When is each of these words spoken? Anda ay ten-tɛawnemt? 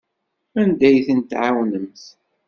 Anda 0.61 0.85
ay 0.87 0.99
ten-tɛawnemt? 1.07 2.03